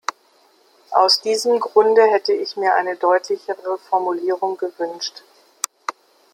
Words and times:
Aus 0.93 1.21
diesem 1.21 1.59
Grunde 1.59 2.01
hätte 2.05 2.33
ich 2.33 2.57
mir 2.57 2.73
eine 2.73 2.95
deutlichere 2.95 3.77
Formulierung 3.77 4.57
gewünscht. 4.57 5.21